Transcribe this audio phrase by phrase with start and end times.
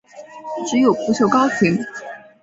[0.67, 1.77] 只有不锈钢型。